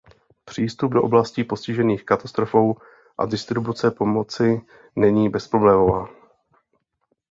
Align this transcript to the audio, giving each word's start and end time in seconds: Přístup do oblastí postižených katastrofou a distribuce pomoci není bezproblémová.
Přístup 0.45 0.91
do 0.91 1.03
oblastí 1.03 1.43
postižených 1.43 2.05
katastrofou 2.05 2.75
a 3.17 3.25
distribuce 3.25 3.91
pomoci 3.91 4.61
není 4.95 5.29
bezproblémová. 5.29 6.09